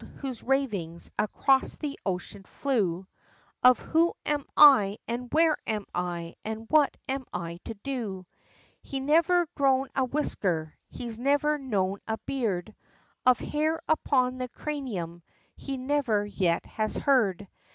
whose 0.17 0.41
ravings 0.41 1.11
Across 1.19 1.75
the 1.77 1.99
ocean 2.03 2.41
flew, 2.41 3.05
Of 3.61 3.77
"Who 3.77 4.15
am 4.25 4.45
I? 4.57 4.97
and 5.07 5.31
where 5.31 5.57
am 5.67 5.85
I? 5.93 6.33
and 6.43 6.65
what 6.71 6.97
am 7.07 7.23
I 7.31 7.59
to 7.65 7.75
do?" 7.83 8.25
He's 8.81 9.03
never 9.03 9.45
grown 9.53 9.89
a 9.95 10.05
whisker, 10.05 10.73
he's 10.89 11.19
never 11.19 11.59
known 11.59 11.99
a 12.07 12.17
beard! 12.25 12.73
Of 13.27 13.37
hair 13.37 13.79
upon 13.87 14.39
the 14.39 14.49
cranium, 14.49 15.21
he 15.55 15.77
never 15.77 16.25
yet 16.25 16.65
has 16.65 16.95
heard! 16.97 17.47